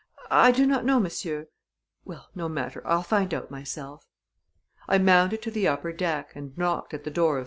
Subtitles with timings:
[0.31, 1.47] "I do not know, monsieur."
[2.05, 2.81] "Well, no matter.
[2.87, 4.07] I'll find out myself."
[4.87, 7.39] I mounted to the upper deck, and knocked at the door of 375.